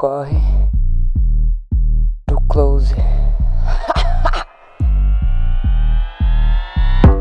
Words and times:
corre 0.00 0.40
do 2.26 2.40
close. 2.48 2.94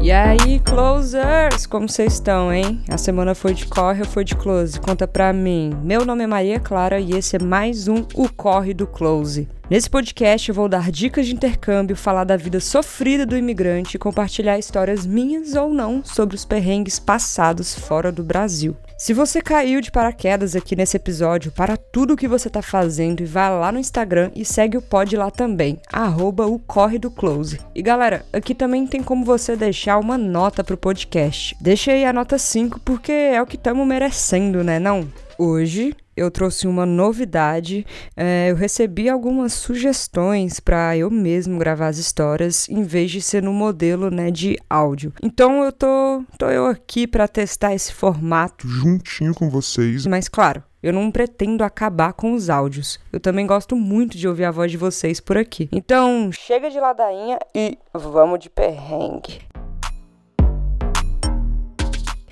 E 0.01 0.13
aí, 0.13 0.61
closers, 0.61 1.65
como 1.65 1.89
vocês 1.89 2.13
estão, 2.13 2.53
hein? 2.53 2.81
A 2.89 2.97
semana 2.97 3.35
foi 3.35 3.53
de 3.53 3.65
corre 3.65 3.99
ou 3.99 4.07
foi 4.07 4.23
de 4.23 4.33
close? 4.33 4.79
Conta 4.79 5.05
pra 5.05 5.33
mim. 5.33 5.77
Meu 5.83 6.05
nome 6.05 6.23
é 6.23 6.27
Maria 6.27 6.57
Clara 6.57 7.01
e 7.01 7.11
esse 7.11 7.35
é 7.35 7.39
mais 7.39 7.89
um 7.89 8.05
O 8.15 8.29
Corre 8.29 8.73
do 8.73 8.87
Close. 8.87 9.49
Nesse 9.69 9.89
podcast 9.89 10.47
eu 10.47 10.55
vou 10.55 10.69
dar 10.69 10.89
dicas 10.89 11.27
de 11.27 11.35
intercâmbio, 11.35 11.97
falar 11.97 12.23
da 12.23 12.37
vida 12.37 12.61
sofrida 12.61 13.25
do 13.25 13.35
imigrante 13.35 13.97
e 13.97 13.99
compartilhar 13.99 14.57
histórias 14.57 15.05
minhas 15.05 15.53
ou 15.53 15.73
não 15.73 16.01
sobre 16.01 16.33
os 16.33 16.45
perrengues 16.45 16.97
passados 16.97 17.77
fora 17.77 18.09
do 18.09 18.23
Brasil. 18.23 18.77
Se 18.99 19.13
você 19.13 19.41
caiu 19.41 19.79
de 19.79 19.89
paraquedas 19.89 20.57
aqui 20.57 20.75
nesse 20.75 20.97
episódio, 20.97 21.53
para 21.53 21.77
tudo 21.77 22.13
o 22.13 22.17
que 22.17 22.27
você 22.27 22.49
está 22.49 22.61
fazendo 22.61 23.21
e 23.21 23.25
vai 23.25 23.49
lá 23.49 23.71
no 23.71 23.79
Instagram 23.79 24.29
e 24.35 24.43
segue 24.43 24.75
o 24.75 24.81
pod 24.81 25.15
lá 25.15 25.31
também, 25.31 25.79
arroba 25.89 26.45
o 26.45 26.59
Corre 26.59 26.99
do 26.99 27.09
Close. 27.09 27.61
E 27.73 27.81
galera, 27.81 28.25
aqui 28.33 28.53
também 28.53 28.85
tem 28.85 29.01
como 29.01 29.23
você 29.23 29.55
deixar 29.55 29.99
uma 29.99 30.17
nota 30.17 30.65
pro 30.65 30.75
podcast. 30.75 31.55
Deixa 31.61 31.93
aí 31.93 32.03
a 32.03 32.11
nota 32.11 32.37
5 32.37 32.81
porque 32.81 33.13
é 33.13 33.41
o 33.41 33.45
que 33.45 33.55
estamos 33.55 33.87
merecendo, 33.87 34.65
né 34.65 34.79
não? 34.79 35.07
Hoje 35.37 35.95
eu 36.19 36.29
trouxe 36.29 36.67
uma 36.67 36.85
novidade. 36.85 37.85
É, 38.15 38.51
eu 38.51 38.55
recebi 38.55 39.09
algumas 39.09 39.53
sugestões 39.53 40.59
para 40.59 40.97
eu 40.97 41.09
mesmo 41.09 41.57
gravar 41.57 41.87
as 41.87 41.97
histórias 41.97 42.67
em 42.69 42.83
vez 42.83 43.11
de 43.11 43.21
ser 43.21 43.41
no 43.41 43.53
modelo 43.53 44.09
né, 44.09 44.29
de 44.29 44.57
áudio. 44.69 45.13
Então 45.23 45.63
eu 45.63 45.71
tô, 45.71 46.23
tô 46.37 46.47
eu 46.49 46.65
aqui 46.65 47.07
para 47.07 47.27
testar 47.27 47.73
esse 47.73 47.93
formato 47.93 48.67
juntinho 48.67 49.33
com 49.33 49.49
vocês. 49.49 50.05
Mas 50.05 50.27
claro, 50.27 50.63
eu 50.81 50.93
não 50.93 51.11
pretendo 51.11 51.63
acabar 51.63 52.13
com 52.13 52.33
os 52.33 52.49
áudios. 52.49 52.99
Eu 53.11 53.19
também 53.19 53.45
gosto 53.45 53.75
muito 53.75 54.17
de 54.17 54.27
ouvir 54.27 54.45
a 54.45 54.51
voz 54.51 54.71
de 54.71 54.77
vocês 54.77 55.19
por 55.19 55.37
aqui. 55.37 55.69
Então, 55.71 56.31
chega 56.31 56.69
de 56.69 56.79
ladainha 56.79 57.37
e 57.53 57.77
vamos 57.93 58.39
de 58.39 58.49
perrengue. 58.49 59.39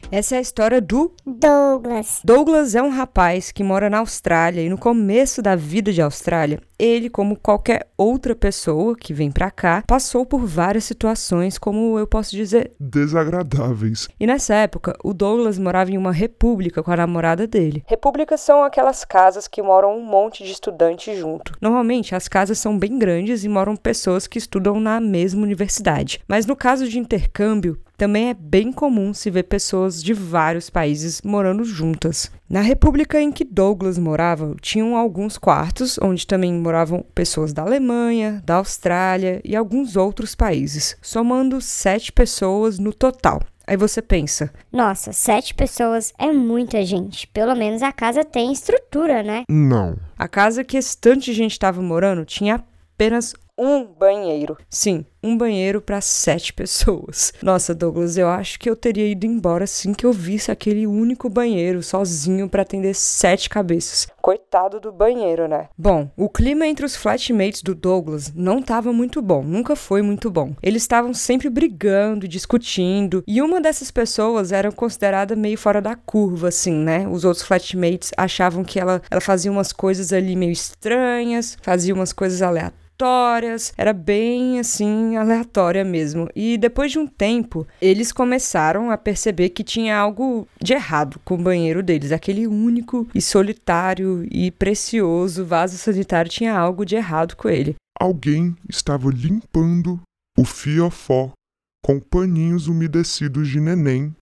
Essa 0.09 0.36
é 0.36 0.38
a 0.38 0.41
história 0.41 0.80
do 0.80 1.13
Douglas. 1.25 2.22
Douglas 2.23 2.75
é 2.75 2.81
um 2.81 2.89
rapaz 2.89 3.52
que 3.52 3.61
mora 3.61 3.89
na 3.89 4.00
Austrália 4.00 4.61
e 4.61 4.69
no 4.69 4.77
começo 4.77 5.41
da 5.41 5.53
vida 5.53 5.91
de 5.91 6.02
Austrália, 6.02 6.61
ele, 6.80 7.09
como 7.09 7.38
qualquer 7.38 7.89
outra 7.97 8.33
pessoa 8.33 8.95
que 8.95 9.13
vem 9.13 9.30
para 9.30 9.52
cá, 9.52 9.83
passou 9.85 10.25
por 10.25 10.45
várias 10.45 10.85
situações, 10.85 11.58
como 11.58 12.00
eu 12.00 12.08
posso 12.08 12.31
dizer, 12.31 12.72
desagradáveis. 12.80 14.08
E 14.17 14.25
nessa 14.25 14.53
época, 14.55 14.95
o 15.03 15.13
Douglas 15.13 15.59
morava 15.59 15.91
em 15.91 15.97
uma 15.97 16.13
república 16.13 16.81
com 16.81 16.91
a 16.91 16.97
namorada 16.97 17.45
dele. 17.45 17.83
Repúblicas 17.85 18.39
são 18.39 18.63
aquelas 18.63 19.03
casas 19.03 19.45
que 19.45 19.61
moram 19.61 19.97
um 19.97 20.05
monte 20.05 20.41
de 20.45 20.52
estudantes 20.52 21.17
junto. 21.19 21.52
Normalmente, 21.59 22.16
as 22.16 22.30
casas 22.30 22.58
são 22.59 22.80
bem 22.80 22.97
grandes 22.97 23.44
e 23.44 23.50
moram 23.50 23.75
pessoas 23.75 24.25
que 24.25 24.38
estudam 24.38 24.80
na 24.80 25.02
mesma 25.02 25.41
universidade. 25.41 26.22
Mas 26.28 26.45
no 26.45 26.55
caso 26.55 26.88
de 26.88 26.97
intercâmbio, 26.97 27.78
também 27.98 28.30
é 28.30 28.34
bem 28.34 28.72
comum 28.72 29.14
se 29.14 29.31
ver 29.31 29.44
pessoas 29.44 30.03
de 30.03 30.14
vários 30.14 30.70
países 30.70 31.22
morando 31.23 31.64
juntas. 31.64 32.31
Na 32.48 32.62
república 32.62 33.20
em 33.20 33.31
que 33.31 33.44
Douglas 33.44 33.98
morava, 33.98 34.56
tinham 34.62 34.95
alguns 34.95 35.38
quartos 35.38 35.98
onde 36.02 36.28
também 36.28 36.53
moravam 36.53 37.03
pessoas 37.16 37.52
da 37.52 37.64
Alemanha, 37.64 38.42
da 38.45 38.56
Austrália 38.56 39.42
e 39.44 39.56
alguns 39.56 39.95
outros 39.95 40.36
países, 40.36 40.95
somando 41.02 41.59
sete 41.59 42.12
pessoas 42.12 42.78
no 42.78 42.94
total. 42.94 43.42
Aí 43.66 43.75
você 43.75 44.02
pensa: 44.02 44.53
Nossa, 44.72 45.12
sete 45.12 45.53
pessoas 45.53 46.14
é 46.18 46.31
muita 46.31 46.86
gente. 46.86 47.28
Pelo 47.28 47.53
menos 47.53 47.81
a 47.81 47.92
casa 47.92 48.23
tem 48.23 48.53
estrutura, 48.53 49.22
né? 49.22 49.44
Não. 49.50 49.98
A 50.18 50.28
casa 50.28 50.64
que 50.64 50.78
esse 50.78 50.98
tanto 50.98 51.25
de 51.25 51.34
gente 51.34 51.52
estava 51.52 51.81
morando 51.81 52.23
tinha 52.23 52.64
apenas 52.95 53.34
um 53.58 53.83
banheiro. 53.83 54.55
Sim, 54.69 55.03
um 55.23 55.36
banheiro 55.36 55.81
para 55.81 56.00
sete 56.00 56.53
pessoas. 56.53 57.34
Nossa, 57.41 57.73
Douglas, 57.73 58.18
eu 58.18 58.29
acho 58.29 58.59
que 58.59 58.69
eu 58.69 58.75
teria 58.75 59.07
ido 59.07 59.25
embora 59.25 59.63
assim 59.63 59.94
que 59.94 60.06
eu 60.06 60.13
visse 60.13 60.51
aquele 60.51 60.85
único 60.85 61.28
banheiro 61.29 61.81
sozinho 61.81 62.47
para 62.47 62.62
atender 62.62 62.94
sete 62.94 63.50
cabeças. 63.50 64.07
Coitado 64.22 64.79
do 64.79 64.91
banheiro, 64.91 65.47
né? 65.47 65.69
Bom, 65.78 66.09
o 66.16 66.29
clima 66.29 66.67
entre 66.67 66.85
os 66.85 66.96
flatmates 66.96 67.63
do 67.63 67.73
Douglas 67.73 68.31
não 68.35 68.59
estava 68.59 68.94
muito 68.94 69.22
bom, 69.22 69.41
nunca 69.41 69.75
foi 69.75 70.01
muito 70.01 70.29
bom. 70.29 70.53
Eles 70.62 70.84
estavam 70.84 71.13
sempre 71.13 71.50
brigando, 71.50 72.28
discutindo, 72.28 73.23
e 73.25 73.41
uma 73.41 73.59
dessas 73.59 73.90
pessoas 73.90 74.51
era 74.51 74.72
considerada 74.72 75.35
meio 75.35 75.57
fora 75.57 75.81
da 75.81 75.96
curva, 75.96 76.50
assim, 76.50 76.73
né? 76.73 77.07
Os 77.07 77.25
outros 77.25 77.46
flatmates 77.46 78.12
achavam 78.16 78.63
que 78.63 78.79
ela, 78.79 79.01
ela 79.09 79.22
fazia 79.22 79.51
umas 79.51 79.73
coisas 79.73 80.13
ali 80.13 80.35
meio 80.35 80.51
estranhas, 80.51 81.57
fazia 81.62 81.94
umas 81.94 82.13
coisas 82.13 82.41
aleatórias 82.41 82.87
era 83.78 83.94
bem 83.94 84.59
assim 84.59 85.16
aleatória 85.18 85.84
mesmo. 85.84 86.28
E 86.35 86.58
depois 86.58 86.91
de 86.91 87.00
um 87.00 87.06
tempo, 87.08 87.68
eles 87.81 88.12
começaram 88.12 88.90
a 88.90 88.97
perceber 88.97 89.50
que 89.50 89.63
tinha 89.63 89.96
algo 89.96 90.47
de 90.62 90.74
errado 90.74 91.19
com 91.24 91.35
o 91.35 91.44
banheiro 91.44 91.84
deles. 91.84 92.12
Aquele 92.12 92.47
único 92.47 93.08
e 93.13 93.22
solitário 93.22 94.28
e 94.31 94.50
precioso 94.50 95.46
vaso 95.46 95.78
sanitário 95.78 96.31
tinha 96.31 96.58
algo 96.58 96.85
de 96.85 96.96
errado 96.96 97.35
com 97.35 97.47
ele. 97.47 97.75
Alguém 98.00 98.56
estava 98.69 99.09
limpando 99.09 100.00
o 100.38 100.44
fiofó 100.44 101.31
com 101.84 102.00
paninhos 102.00 102.68
umedecidos 102.68 103.47
de 103.47 103.59
neném 103.59 104.16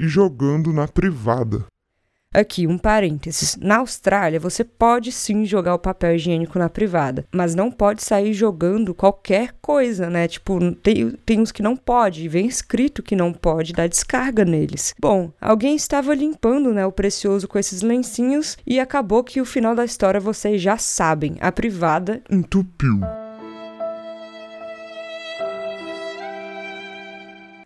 e 0.00 0.06
jogando 0.06 0.72
na 0.72 0.86
privada. 0.86 1.66
Aqui, 2.32 2.66
um 2.66 2.76
parênteses. 2.76 3.56
Na 3.56 3.78
Austrália, 3.78 4.38
você 4.38 4.62
pode 4.62 5.10
sim 5.10 5.44
jogar 5.44 5.74
o 5.74 5.78
papel 5.78 6.14
higiênico 6.14 6.58
na 6.58 6.68
privada, 6.68 7.24
mas 7.32 7.54
não 7.54 7.70
pode 7.70 8.02
sair 8.02 8.34
jogando 8.34 8.94
qualquer 8.94 9.54
coisa, 9.62 10.10
né? 10.10 10.28
Tipo, 10.28 10.72
tem, 10.76 11.10
tem 11.24 11.40
uns 11.40 11.50
que 11.50 11.62
não 11.62 11.74
pode, 11.74 12.28
vem 12.28 12.46
escrito 12.46 13.02
que 13.02 13.16
não 13.16 13.32
pode 13.32 13.72
dar 13.72 13.88
descarga 13.88 14.44
neles. 14.44 14.94
Bom, 15.00 15.32
alguém 15.40 15.74
estava 15.74 16.14
limpando, 16.14 16.72
né, 16.72 16.84
o 16.84 16.92
precioso 16.92 17.48
com 17.48 17.58
esses 17.58 17.80
lencinhos 17.80 18.58
e 18.66 18.78
acabou 18.78 19.24
que 19.24 19.40
o 19.40 19.46
final 19.46 19.74
da 19.74 19.84
história 19.84 20.20
vocês 20.20 20.60
já 20.60 20.76
sabem. 20.76 21.36
A 21.40 21.50
privada 21.50 22.20
entupiu. 22.30 23.00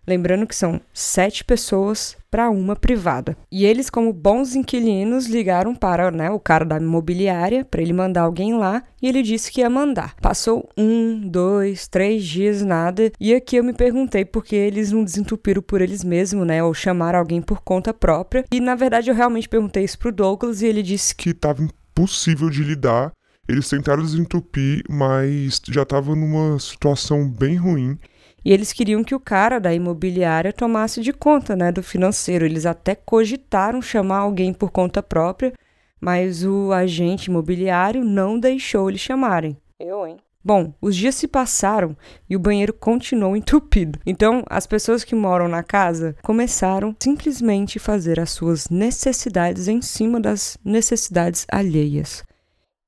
Lembrando 0.07 0.47
que 0.47 0.55
são 0.55 0.81
sete 0.93 1.45
pessoas 1.45 2.17
para 2.31 2.51
uma 2.51 2.75
privada. 2.75 3.37
E 3.51 3.65
eles, 3.65 3.89
como 3.89 4.13
bons 4.13 4.57
inquilinos, 4.57 5.27
ligaram 5.27 5.75
para 5.75 6.11
né, 6.11 6.31
o 6.31 6.41
cara 6.41 6.65
da 6.65 6.79
imobiliária 6.79 7.65
para 7.65 7.83
ele 7.83 7.93
mandar 7.93 8.23
alguém 8.23 8.55
lá 8.57 8.83
e 9.01 9.09
ele 9.09 9.23
disse 9.23 9.53
que 9.53 9.61
ia 9.61 9.71
mandar. 9.71 10.17
Passou 10.17 10.69
um, 10.77 11.29
dois, 11.29 11.87
três 11.87 12.25
dias, 12.25 12.63
nada. 12.63 13.13
E 13.21 13.35
aqui 13.35 13.57
eu 13.57 13.65
me 13.65 13.73
perguntei 13.73 14.25
por 14.25 14.45
que 14.45 14.57
eles 14.57 14.91
não 14.91 15.05
desentupiram 15.05 15.63
por 15.63 15.81
eles 15.81 16.03
mesmos, 16.03 16.47
né? 16.47 16.65
Ou 16.65 16.75
chamaram 16.75 17.19
alguém 17.19 17.41
por 17.41 17.61
conta 17.61 17.95
própria. 17.95 18.45
E 18.51 18.61
na 18.61 18.75
verdade 18.75 19.11
eu 19.11 19.15
realmente 19.15 19.49
perguntei 19.49 19.85
isso 19.85 19.99
pro 19.99 20.11
Douglas 20.11 20.63
e 20.63 20.67
ele 20.67 20.83
disse 20.83 21.15
que 21.15 21.31
estava 21.31 21.63
impossível 21.63 22.51
de 22.51 22.65
lidar. 22.65 23.13
Eles 23.49 23.69
tentaram 23.69 24.03
desentupir, 24.03 24.83
mas 24.89 25.61
já 25.69 25.83
estava 25.83 26.15
numa 26.15 26.59
situação 26.59 27.29
bem 27.29 27.57
ruim. 27.57 27.99
E 28.45 28.53
eles 28.53 28.73
queriam 28.73 29.05
que 29.05 29.15
o 29.15 29.21
cara 29.21 29.59
da 29.59 29.73
imobiliária 29.73 30.53
tomasse 30.53 31.01
de 31.01 31.13
conta, 31.13 31.55
né, 31.55 31.71
do 31.71 31.83
financeiro. 31.83 32.45
Eles 32.45 32.67
até 32.67 32.95
cogitaram 32.95 33.81
chamar 33.81 34.19
alguém 34.19 34.53
por 34.53 34.71
conta 34.71 35.03
própria, 35.03 35.53
mas 36.01 36.45
o 36.45 36.73
agente 36.73 37.31
imobiliário 37.31 38.05
não 38.05 38.39
deixou 38.39 38.89
eles 38.89 39.01
chamarem. 39.01 39.57
Eu, 39.79 40.07
hein? 40.07 40.17
Bom, 40.45 40.75
os 40.81 40.97
dias 40.97 41.15
se 41.15 41.29
passaram 41.29 41.97
e 42.29 42.35
o 42.35 42.41
banheiro 42.41 42.73
continuou 42.73 43.37
entupido. 43.37 44.01
Então, 44.05 44.43
as 44.49 44.67
pessoas 44.67 45.05
que 45.05 45.15
moram 45.15 45.47
na 45.47 45.63
casa 45.63 46.17
começaram 46.23 46.95
simplesmente 46.99 47.79
a 47.79 47.81
fazer 47.81 48.19
as 48.19 48.31
suas 48.31 48.69
necessidades 48.69 49.69
em 49.69 49.81
cima 49.81 50.21
das 50.21 50.59
necessidades 50.65 51.47
alheias. 51.51 52.25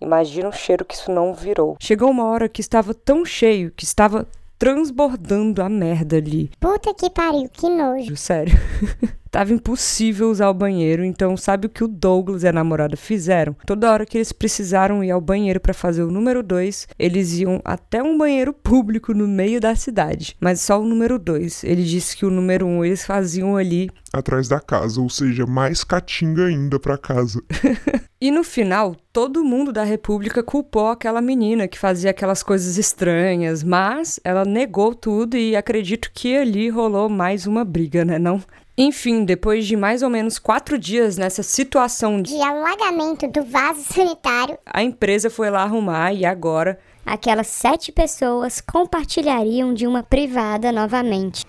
Imagina 0.00 0.48
o 0.48 0.52
cheiro 0.52 0.84
que 0.84 0.94
isso 0.94 1.10
não 1.10 1.32
virou. 1.32 1.76
Chegou 1.80 2.10
uma 2.10 2.24
hora 2.24 2.48
que 2.48 2.60
estava 2.60 2.92
tão 2.92 3.24
cheio, 3.24 3.70
que 3.70 3.84
estava 3.84 4.26
transbordando 4.58 5.62
a 5.62 5.68
merda 5.68 6.16
ali. 6.16 6.50
Puta 6.60 6.94
que 6.94 7.10
pariu, 7.10 7.48
que 7.52 7.68
nojo. 7.68 8.16
Sério. 8.16 8.54
Tava 9.34 9.52
impossível 9.52 10.30
usar 10.30 10.48
o 10.48 10.54
banheiro, 10.54 11.04
então 11.04 11.36
sabe 11.36 11.66
o 11.66 11.68
que 11.68 11.82
o 11.82 11.88
Douglas 11.88 12.44
e 12.44 12.46
a 12.46 12.52
namorada 12.52 12.96
fizeram? 12.96 13.56
Toda 13.66 13.90
hora 13.90 14.06
que 14.06 14.16
eles 14.16 14.30
precisaram 14.30 15.02
ir 15.02 15.10
ao 15.10 15.20
banheiro 15.20 15.58
para 15.58 15.74
fazer 15.74 16.04
o 16.04 16.10
número 16.12 16.40
2, 16.40 16.86
eles 16.96 17.36
iam 17.40 17.60
até 17.64 18.00
um 18.00 18.16
banheiro 18.16 18.52
público 18.52 19.12
no 19.12 19.26
meio 19.26 19.60
da 19.60 19.74
cidade. 19.74 20.36
Mas 20.38 20.60
só 20.60 20.80
o 20.80 20.84
número 20.84 21.18
2. 21.18 21.64
Ele 21.64 21.82
disse 21.82 22.16
que 22.16 22.24
o 22.24 22.30
número 22.30 22.64
1 22.64 22.68
um 22.68 22.84
eles 22.84 23.04
faziam 23.04 23.56
ali 23.56 23.90
atrás 24.12 24.46
da 24.46 24.60
casa, 24.60 25.00
ou 25.00 25.10
seja, 25.10 25.44
mais 25.44 25.82
catinga 25.82 26.46
ainda 26.46 26.78
para 26.78 26.96
casa. 26.96 27.42
e 28.20 28.30
no 28.30 28.44
final, 28.44 28.94
todo 29.12 29.44
mundo 29.44 29.72
da 29.72 29.82
República 29.82 30.42
culpou 30.42 30.88
aquela 30.88 31.20
menina 31.20 31.66
que 31.66 31.78
fazia 31.78 32.10
aquelas 32.10 32.42
coisas 32.42 32.78
estranhas, 32.78 33.64
mas 33.64 34.20
ela 34.22 34.44
negou 34.44 34.94
tudo 34.94 35.36
e 35.36 35.56
acredito 35.56 36.12
que 36.14 36.36
ali 36.36 36.68
rolou 36.68 37.08
mais 37.08 37.46
uma 37.46 37.64
briga, 37.64 38.04
né, 38.04 38.16
não? 38.16 38.40
Enfim, 38.76 39.24
depois 39.24 39.66
de 39.66 39.76
mais 39.76 40.02
ou 40.02 40.10
menos 40.10 40.36
quatro 40.36 40.76
dias 40.76 41.16
nessa 41.16 41.44
situação 41.44 42.20
de 42.20 42.34
alagamento 42.42 43.28
do 43.28 43.44
vaso 43.44 43.84
sanitário, 43.84 44.58
a 44.66 44.82
empresa 44.82 45.30
foi 45.30 45.48
lá 45.48 45.62
arrumar 45.62 46.12
e 46.12 46.24
agora 46.24 46.76
aquelas 47.06 47.46
sete 47.46 47.92
pessoas 47.92 48.60
compartilhariam 48.60 49.72
de 49.72 49.86
uma 49.86 50.02
privada 50.02 50.72
novamente. 50.72 51.44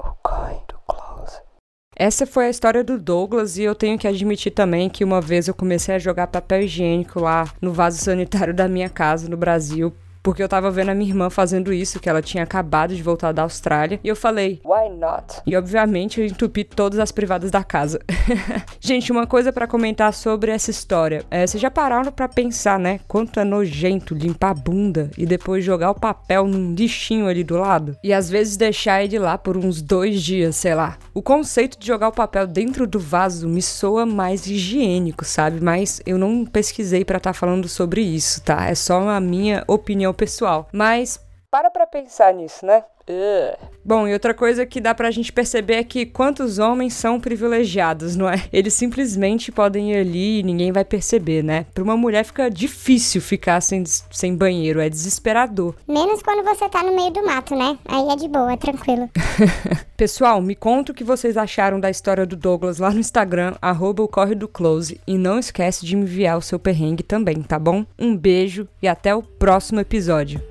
Essa 1.96 2.28
foi 2.28 2.46
a 2.46 2.50
história 2.50 2.84
do 2.84 3.00
Douglas 3.00 3.58
e 3.58 3.64
eu 3.64 3.74
tenho 3.74 3.98
que 3.98 4.08
admitir 4.08 4.52
também 4.52 4.88
que 4.88 5.04
uma 5.04 5.20
vez 5.20 5.48
eu 5.48 5.54
comecei 5.56 5.96
a 5.96 6.00
jogar 6.00 6.28
papel 6.28 6.62
higiênico 6.62 7.20
lá 7.20 7.46
no 7.60 7.72
vaso 7.74 7.98
sanitário 7.98 8.54
da 8.54 8.68
minha 8.68 8.90
casa 8.90 9.28
no 9.28 9.38
Brasil 9.38 9.92
porque 10.26 10.42
eu 10.42 10.50
tava 10.50 10.72
vendo 10.72 10.90
a 10.90 10.96
minha 10.96 11.12
irmã 11.12 11.30
fazendo 11.30 11.72
isso, 11.72 12.00
que 12.00 12.10
ela 12.10 12.20
tinha 12.20 12.42
acabado 12.42 12.96
de 12.96 13.04
voltar 13.04 13.32
da 13.32 13.44
Austrália, 13.44 14.00
e 14.04 14.08
eu 14.08 14.16
falei, 14.16 14.60
why 14.66 14.90
not? 14.90 15.40
E 15.46 15.56
obviamente 15.56 16.20
eu 16.20 16.26
entupi 16.26 16.64
todas 16.64 16.98
as 16.98 17.12
privadas 17.12 17.52
da 17.52 17.64
casa. 17.64 18.00
Gente, 18.82 19.12
uma 19.12 19.28
coisa 19.28 19.54
para 19.54 19.68
comentar 19.68 20.12
sobre 20.12 20.50
essa 20.50 20.72
história. 20.72 21.24
É, 21.30 21.46
vocês 21.46 21.62
já 21.62 21.70
pararam 21.70 22.12
para 22.12 22.28
pensar, 22.28 22.80
né? 22.80 23.00
Quanto 23.08 23.40
é 23.40 23.44
nojento 23.44 24.16
limpar 24.16 24.50
a 24.50 24.54
bunda 24.56 25.12
e 25.16 25.28
depois 25.28 25.64
jogar 25.64 25.92
o 25.92 26.00
papel 26.00 26.48
num 26.48 26.74
lixinho 26.74 27.28
ali 27.28 27.44
do 27.44 27.58
lado? 27.58 27.96
E 28.04 28.12
às 28.12 28.28
vezes 28.28 28.58
deixar 28.58 29.04
ele 29.04 29.20
lá 29.20 29.38
por 29.38 29.56
uns 29.56 29.80
dois 29.80 30.24
dias, 30.24 30.56
sei 30.56 30.74
lá. 30.74 30.98
O 31.14 31.22
conceito 31.22 31.78
de 31.78 31.86
jogar 31.86 32.08
o 32.08 32.12
papel 32.12 32.48
dentro 32.48 32.88
do 32.88 33.00
vaso 33.00 33.48
me 33.48 33.62
soa 33.62 34.08
mais 34.08 34.48
higiênico, 34.48 35.24
sabe? 35.24 35.62
Mas 35.62 36.02
eu 36.04 36.18
não 36.18 36.48
pesquisei 36.48 37.06
para 37.06 37.18
estar 37.18 37.30
tá 37.30 37.40
falando 37.40 37.70
sobre 37.70 38.02
isso, 38.02 38.42
tá? 38.42 38.68
É 38.68 38.74
só 38.74 39.08
a 39.08 39.20
minha 39.20 39.64
opinião 39.68 40.15
pessoal. 40.16 40.68
Mas 40.72 41.20
para 41.52 41.70
pra 41.70 41.86
pensar 41.86 42.34
nisso, 42.34 42.66
né? 42.66 42.84
Uh. 43.10 43.75
Bom, 43.88 44.08
e 44.08 44.14
outra 44.14 44.34
coisa 44.34 44.66
que 44.66 44.82
dá 44.82 44.96
pra 44.96 45.12
gente 45.12 45.32
perceber 45.32 45.76
é 45.76 45.84
que 45.84 46.08
quantos 46.08 46.58
homens 46.58 46.96
são 46.96 47.20
privilegiados, 47.20 48.16
não 48.16 48.28
é? 48.28 48.44
Eles 48.52 48.74
simplesmente 48.74 49.52
podem 49.52 49.92
ir 49.92 49.98
ali 49.98 50.40
e 50.40 50.44
ninguém 50.44 50.72
vai 50.72 50.84
perceber, 50.84 51.44
né? 51.44 51.68
Pra 51.72 51.84
uma 51.84 51.96
mulher 51.96 52.26
fica 52.26 52.50
difícil 52.50 53.22
ficar 53.22 53.62
sem, 53.62 53.84
sem 53.86 54.36
banheiro, 54.36 54.80
é 54.80 54.90
desesperador. 54.90 55.76
Menos 55.88 56.24
quando 56.24 56.44
você 56.44 56.68
tá 56.68 56.82
no 56.82 56.96
meio 56.96 57.12
do 57.12 57.24
mato, 57.24 57.56
né? 57.56 57.78
Aí 57.86 58.10
é 58.10 58.16
de 58.16 58.28
boa, 58.28 58.54
é 58.54 58.58
tranquilo. 58.58 59.08
Pessoal, 59.96 60.42
me 60.42 60.56
conta 60.56 60.92
o 60.92 60.96
que 60.96 61.04
vocês 61.04 61.38
acharam 61.38 61.80
da 61.80 61.92
história 61.92 62.26
do 62.26 62.36
Douglas 62.36 62.80
lá 62.80 62.90
no 62.90 63.00
Instagram, 63.00 63.54
arroba 63.62 64.02
o 64.02 64.08
Corre 64.08 64.34
do 64.34 64.48
Close. 64.48 65.00
E 65.06 65.16
não 65.16 65.38
esquece 65.38 65.86
de 65.86 65.96
me 65.96 66.02
enviar 66.02 66.40
o 66.40 66.42
seu 66.42 66.58
perrengue 66.58 67.04
também, 67.04 67.44
tá 67.44 67.60
bom? 67.60 67.86
Um 68.00 68.18
beijo 68.18 68.68
e 68.82 68.88
até 68.88 69.14
o 69.14 69.22
próximo 69.22 69.80
episódio. 69.80 70.42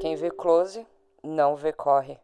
Quem 0.00 0.16
vê 0.16 0.28
close, 0.30 0.84
não 1.26 1.56
vê 1.56 1.72
corre. 1.72 2.18